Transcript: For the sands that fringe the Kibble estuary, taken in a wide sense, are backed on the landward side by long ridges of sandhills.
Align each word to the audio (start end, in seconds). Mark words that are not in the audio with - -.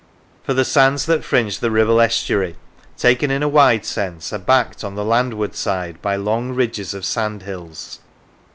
For 0.43 0.55
the 0.55 0.65
sands 0.65 1.05
that 1.05 1.23
fringe 1.23 1.59
the 1.59 1.69
Kibble 1.69 2.01
estuary, 2.01 2.55
taken 2.97 3.29
in 3.29 3.43
a 3.43 3.47
wide 3.47 3.85
sense, 3.85 4.33
are 4.33 4.39
backed 4.39 4.83
on 4.83 4.95
the 4.95 5.05
landward 5.05 5.53
side 5.55 6.01
by 6.01 6.15
long 6.15 6.53
ridges 6.55 6.95
of 6.95 7.05
sandhills. 7.05 7.99